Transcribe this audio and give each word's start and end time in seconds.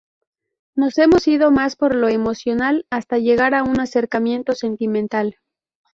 Nos 0.73 0.97
hemos 0.97 1.27
ido 1.27 1.51
más 1.51 1.75
por 1.75 1.93
lo 1.93 2.09
emocional, 2.09 2.87
hasta 2.89 3.19
llegar 3.19 3.53
a 3.53 3.61
un 3.63 3.79
acercamiento 3.79 4.53
sentimental. 4.55 5.35